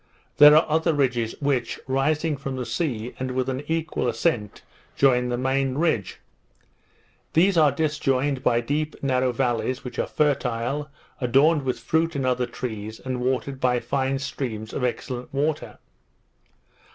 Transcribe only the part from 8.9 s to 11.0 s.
narrow vallies, which are fertile,